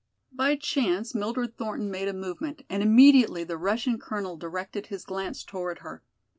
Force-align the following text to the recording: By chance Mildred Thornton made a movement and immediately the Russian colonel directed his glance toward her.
By 0.31 0.55
chance 0.55 1.13
Mildred 1.13 1.57
Thornton 1.59 1.91
made 1.91 2.07
a 2.07 2.13
movement 2.15 2.63
and 2.71 2.81
immediately 2.81 3.43
the 3.43 3.55
Russian 3.59 3.99
colonel 3.99 4.35
directed 4.35 4.87
his 4.87 5.05
glance 5.05 5.43
toward 5.43 5.81
her. 5.85 6.01